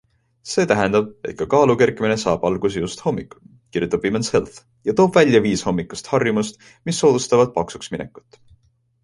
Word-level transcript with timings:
See 0.51 0.63
tähendab, 0.69 1.09
et 1.31 1.35
ka 1.41 1.45
kaalu 1.51 1.75
kerkimine 1.81 2.15
saab 2.21 2.47
alguse 2.49 2.81
just 2.85 3.03
hommikul, 3.09 3.43
kirjutab 3.77 4.09
Women's 4.09 4.33
Health 4.37 4.57
ja 4.91 4.97
toob 5.03 5.21
välja 5.21 5.43
viis 5.45 5.65
hommikust 5.69 6.11
harjumust, 6.15 6.59
mis 6.91 7.05
soodustavad 7.05 7.55
paksuksminekut. 7.61 8.43